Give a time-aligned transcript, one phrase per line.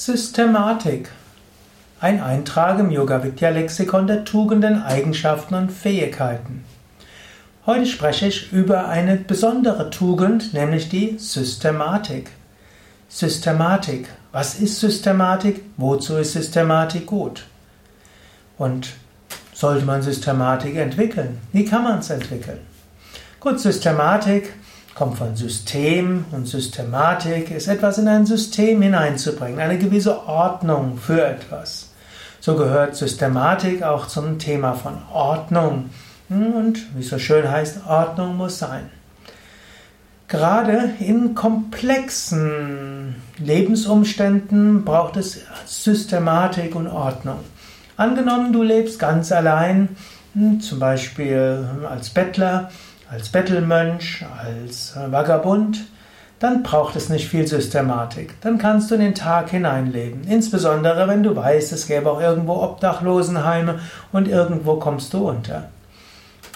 [0.00, 1.08] Systematik.
[1.98, 6.64] Ein Eintrag im Yoga Vidya Lexikon der Tugenden, Eigenschaften und Fähigkeiten.
[7.66, 12.30] Heute spreche ich über eine besondere Tugend, nämlich die Systematik.
[13.08, 14.06] Systematik.
[14.30, 15.64] Was ist Systematik?
[15.76, 17.46] Wozu ist Systematik gut?
[18.56, 18.90] Und
[19.52, 21.38] sollte man Systematik entwickeln?
[21.52, 22.60] Wie kann man es entwickeln?
[23.40, 24.52] Gut, Systematik
[24.98, 31.24] kommt von System und Systematik ist etwas in ein System hineinzubringen, eine gewisse Ordnung für
[31.24, 31.90] etwas.
[32.40, 35.90] So gehört Systematik auch zum Thema von Ordnung.
[36.28, 38.90] Und wie es so schön heißt, Ordnung muss sein.
[40.26, 47.38] Gerade in komplexen Lebensumständen braucht es Systematik und Ordnung.
[47.96, 49.90] Angenommen, du lebst ganz allein,
[50.34, 52.70] hm, zum Beispiel als Bettler,
[53.10, 55.86] als Bettelmönch, als Vagabund,
[56.38, 58.40] dann braucht es nicht viel Systematik.
[58.42, 60.22] Dann kannst du in den Tag hineinleben.
[60.28, 63.80] Insbesondere wenn du weißt, es gäbe auch irgendwo Obdachlosenheime
[64.12, 65.68] und irgendwo kommst du unter.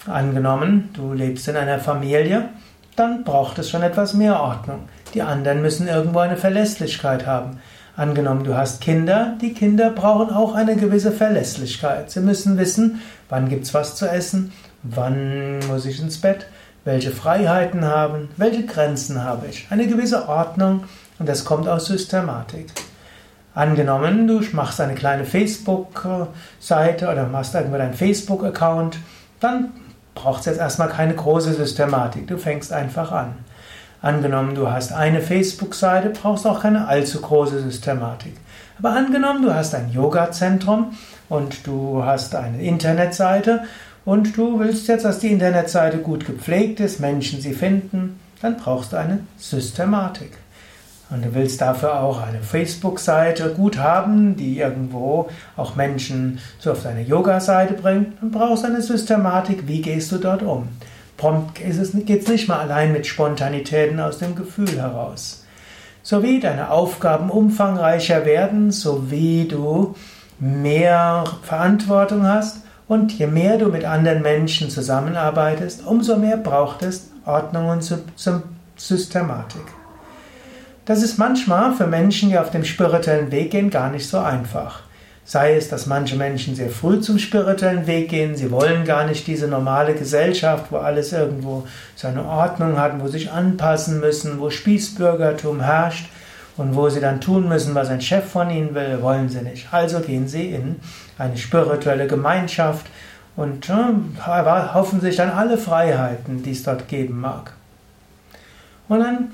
[0.06, 2.48] Angenommen, du lebst in einer Familie,
[2.96, 4.88] dann braucht es schon etwas mehr Ordnung.
[5.14, 7.58] Die anderen müssen irgendwo eine Verlässlichkeit haben.
[7.96, 12.10] Angenommen, du hast Kinder, die Kinder brauchen auch eine gewisse Verlässlichkeit.
[12.10, 16.46] Sie müssen wissen, wann gibt es was zu essen Wann muss ich ins Bett?
[16.84, 18.30] Welche Freiheiten haben?
[18.36, 19.68] Welche Grenzen habe ich?
[19.70, 20.84] Eine gewisse Ordnung
[21.20, 22.66] und das kommt aus Systematik.
[23.54, 28.98] Angenommen, du machst eine kleine Facebook-Seite oder machst irgendwo deinen Facebook-Account,
[29.38, 29.72] dann
[30.14, 32.26] braucht es jetzt erstmal keine große Systematik.
[32.26, 33.34] Du fängst einfach an.
[34.00, 38.34] Angenommen, du hast eine Facebook-Seite, brauchst auch keine allzu große Systematik.
[38.78, 40.96] Aber angenommen, du hast ein Yoga-Zentrum
[41.28, 43.62] und du hast eine Internetseite
[44.04, 48.92] und du willst jetzt, dass die Internetseite gut gepflegt ist, Menschen sie finden, dann brauchst
[48.92, 50.32] du eine Systematik.
[51.10, 56.82] Und du willst dafür auch eine Facebook-Seite gut haben, die irgendwo auch Menschen so auf
[56.82, 60.68] deine Yoga-Seite bringt, dann brauchst du eine Systematik, wie gehst du dort um.
[61.18, 65.44] Prompt geht es nicht mal allein mit Spontanitäten aus dem Gefühl heraus.
[66.02, 69.94] So wie deine Aufgaben umfangreicher werden, so wie du
[70.40, 77.10] mehr Verantwortung hast, und je mehr du mit anderen Menschen zusammenarbeitest, umso mehr braucht es
[77.24, 77.84] Ordnung und
[78.76, 79.64] Systematik.
[80.84, 84.80] Das ist manchmal für Menschen, die auf dem spirituellen Weg gehen, gar nicht so einfach.
[85.24, 89.28] Sei es, dass manche Menschen sehr früh zum spirituellen Weg gehen, sie wollen gar nicht
[89.28, 95.60] diese normale Gesellschaft, wo alles irgendwo seine Ordnung hat, wo sich anpassen müssen, wo Spießbürgertum
[95.60, 96.06] herrscht
[96.62, 99.66] und wo sie dann tun müssen, was ein Chef von ihnen will, wollen sie nicht.
[99.72, 100.76] Also gehen sie in
[101.18, 102.86] eine spirituelle Gemeinschaft
[103.34, 103.92] und ja,
[104.72, 107.52] hoffen sich dann alle Freiheiten, die es dort geben mag.
[108.88, 109.32] Und dann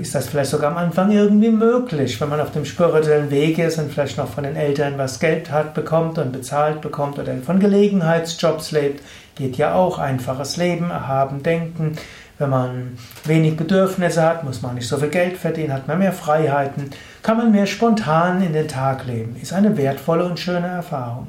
[0.00, 3.78] ist das vielleicht sogar am Anfang irgendwie möglich, wenn man auf dem spirituellen Weg ist
[3.78, 7.60] und vielleicht noch von den Eltern was Geld hat, bekommt und bezahlt bekommt oder von
[7.60, 9.02] Gelegenheitsjobs lebt,
[9.34, 11.96] geht ja auch einfaches Leben, erhaben denken.
[12.38, 16.12] Wenn man wenig Bedürfnisse hat, muss man nicht so viel Geld verdienen, hat man mehr
[16.12, 16.90] Freiheiten,
[17.22, 19.36] kann man mehr spontan in den Tag leben.
[19.40, 21.28] Ist eine wertvolle und schöne Erfahrung.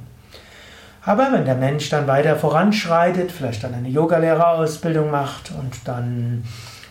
[1.08, 6.44] Aber wenn der Mensch dann weiter voranschreitet, vielleicht dann eine Yogalehrerausbildung macht und dann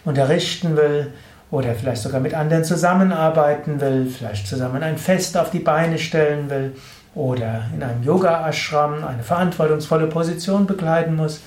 [0.07, 1.13] unterrichten will
[1.51, 6.49] oder vielleicht sogar mit anderen zusammenarbeiten will, vielleicht zusammen ein Fest auf die Beine stellen
[6.49, 6.75] will
[7.15, 11.43] oder in einem Yoga-Ashram eine verantwortungsvolle Position bekleiden muss,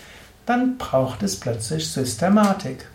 [0.49, 2.87] dann braucht es plötzlich Systematik.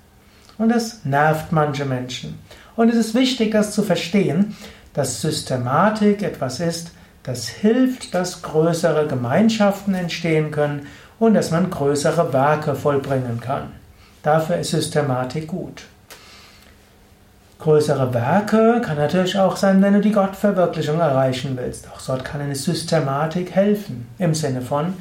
[0.58, 2.36] Und das nervt manche Menschen.
[2.74, 4.56] Und es ist wichtig, das zu verstehen,
[4.92, 6.90] dass Systematik etwas ist,
[7.22, 10.88] das hilft, dass größere Gemeinschaften entstehen können
[11.20, 13.70] und dass man größere Werke vollbringen kann.
[14.24, 15.84] Dafür ist Systematik gut.
[17.60, 21.88] Größere Werke kann natürlich auch sein, wenn du die Gottverwirklichung erreichen willst.
[21.88, 24.08] Auch dort kann eine Systematik helfen.
[24.18, 24.94] Im Sinne von,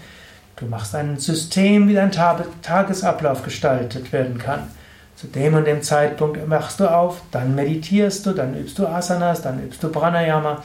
[0.56, 4.68] Du machst ein System, wie dein Tagesablauf gestaltet werden kann.
[5.16, 9.42] Zu dem und dem Zeitpunkt wachst du auf, dann meditierst du, dann übst du Asanas,
[9.42, 10.64] dann übst du Pranayama.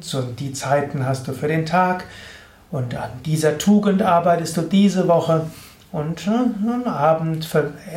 [0.00, 2.04] Zu die Zeiten hast du für den Tag
[2.70, 5.46] und an dieser Tugend arbeitest du diese Woche
[5.90, 7.48] und am Abend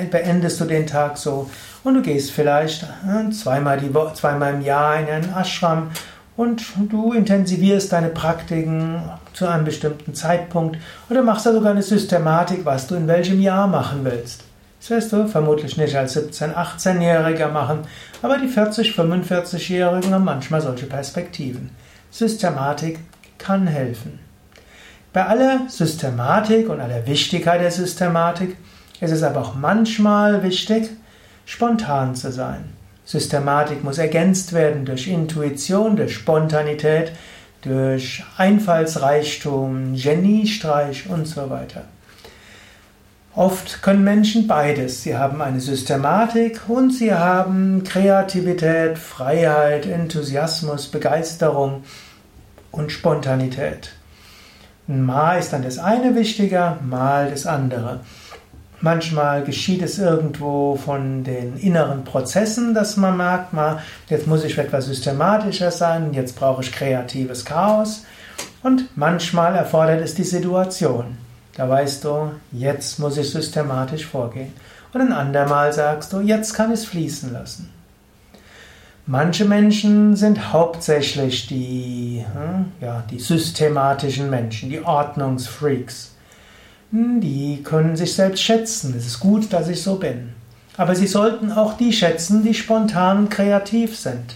[0.09, 1.49] beendest du den Tag so
[1.83, 2.87] und du gehst vielleicht
[3.31, 5.91] zweimal, die zweimal im Jahr in einen Ashram
[6.37, 9.01] und du intensivierst deine Praktiken
[9.33, 10.77] zu einem bestimmten Zeitpunkt
[11.09, 14.43] oder machst da sogar eine Systematik, was du in welchem Jahr machen willst.
[14.79, 17.81] Das wirst du vermutlich nicht als 17-, 18-Jähriger machen,
[18.23, 21.69] aber die 40-, 45-Jährigen haben manchmal solche Perspektiven.
[22.09, 22.99] Systematik
[23.37, 24.19] kann helfen.
[25.13, 28.57] Bei aller Systematik und aller Wichtigkeit der Systematik
[29.01, 30.89] ist es aber auch manchmal wichtig,
[31.45, 32.80] spontan zu sein.
[33.11, 37.11] Systematik muss ergänzt werden durch Intuition, durch Spontanität,
[37.61, 41.83] durch Einfallsreichtum, Geniestreich und so weiter.
[43.35, 45.03] Oft können Menschen beides.
[45.03, 51.83] Sie haben eine Systematik und sie haben Kreativität, Freiheit, Enthusiasmus, Begeisterung
[52.71, 53.91] und Spontanität.
[54.87, 57.99] Mal ist dann das eine wichtiger, mal das andere.
[58.81, 63.79] Manchmal geschieht es irgendwo von den inneren Prozessen, dass man merkt, mal,
[64.09, 68.05] jetzt muss ich etwas systematischer sein, jetzt brauche ich kreatives Chaos.
[68.63, 71.17] Und manchmal erfordert es die Situation.
[71.55, 74.53] Da weißt du, jetzt muss ich systematisch vorgehen.
[74.93, 77.69] Und ein andermal sagst du, jetzt kann ich es fließen lassen.
[79.05, 86.15] Manche Menschen sind hauptsächlich die, hm, ja, die systematischen Menschen, die Ordnungsfreaks.
[86.91, 88.93] Hm, die können sich selbst schätzen.
[88.97, 90.33] Es ist gut, dass ich so bin.
[90.77, 94.35] Aber sie sollten auch die schätzen, die spontan kreativ sind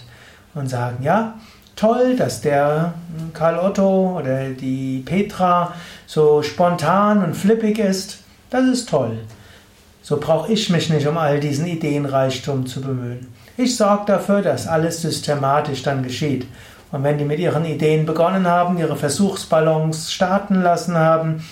[0.54, 1.34] und sagen, ja,
[1.76, 2.94] toll, dass der
[3.34, 5.74] Karl Otto oder die Petra
[6.06, 8.18] so spontan und flippig ist.
[8.50, 9.18] Das ist toll.
[10.02, 13.26] So brauche ich mich nicht um all diesen Ideenreichtum zu bemühen.
[13.56, 16.46] Ich sorge dafür, dass alles systematisch dann geschieht.
[16.92, 21.42] Und wenn die mit ihren Ideen begonnen haben, ihre Versuchsballons starten lassen haben,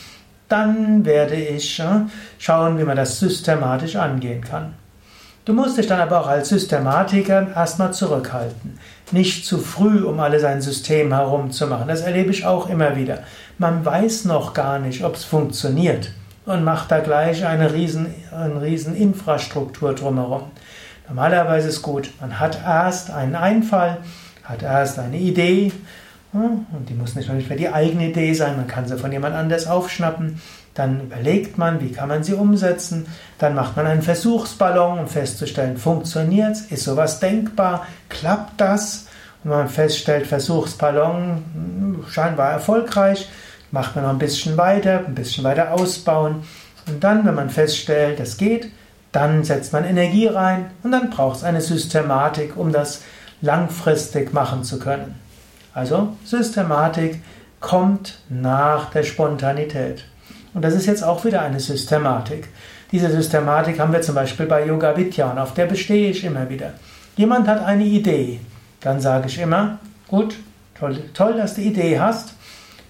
[0.49, 2.07] dann werde ich äh,
[2.39, 4.75] schauen, wie man das systematisch angehen kann.
[5.45, 8.79] Du musst dich dann aber auch als Systematiker erstmal zurückhalten.
[9.13, 11.87] Nicht zu früh um alles ein System herumzumachen.
[11.87, 13.19] Das erlebe ich auch immer wieder.
[13.59, 16.13] Man weiß noch gar nicht, ob es funktioniert
[16.47, 20.45] und macht da gleich eine riesen, eine riesen Infrastruktur drumherum.
[21.09, 23.99] Normalerweise ist gut, man hat erst einen Einfall,
[24.45, 25.73] hat erst eine Idee,
[26.35, 29.69] und die muss nicht mehr die eigene Idee sein, man kann sie von jemand anders
[29.69, 30.41] aufschnappen.
[30.75, 33.07] Dann überlegt man, wie kann man sie umsetzen.
[33.39, 39.07] Dann macht man einen Versuchsballon, um festzustellen, funktioniert es, ist sowas denkbar, klappt das?
[39.45, 43.29] Und man feststellt, Versuchsballon hm, scheinbar erfolgreich,
[43.71, 46.43] macht man noch ein bisschen weiter, ein bisschen weiter ausbauen.
[46.89, 48.71] Und dann, wenn man feststellt, das geht,
[49.13, 53.03] dann setzt man Energie rein und dann braucht es eine Systematik, um das
[53.41, 55.15] langfristig machen zu können.
[55.75, 57.21] Also Systematik
[57.61, 60.05] kommt nach der Spontanität.
[60.55, 62.49] Und das ist jetzt auch wieder eine Systematik.
[62.93, 66.49] Diese Systematik haben wir zum Beispiel bei Yoga Vidya und auf der bestehe ich immer
[66.49, 66.75] wieder.
[67.17, 68.41] Jemand hat eine Idee,
[68.81, 70.37] dann sage ich immer, gut,
[70.79, 72.35] toll, toll dass du die Idee hast,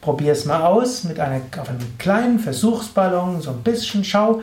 [0.02, 4.42] probier es mal aus mit einer, auf einem kleinen Versuchsballon, so ein bisschen schau,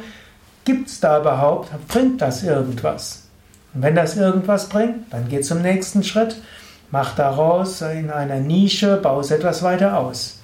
[0.66, 3.28] gibt es da überhaupt, bringt das irgendwas?
[3.74, 6.38] Und wenn das irgendwas bringt, dann geht zum nächsten Schritt
[6.92, 10.40] Mach daraus in einer Nische, baue es etwas weiter aus.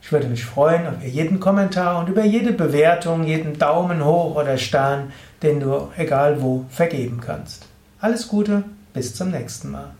[0.01, 4.57] Ich würde mich freuen über jeden Kommentar und über jede Bewertung, jeden Daumen hoch oder
[4.57, 7.65] Stern, den du egal wo vergeben kannst.
[7.99, 9.91] Alles Gute, bis zum nächsten Mal.